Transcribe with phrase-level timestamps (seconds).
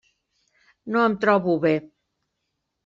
[0.95, 1.77] No em trobo bé.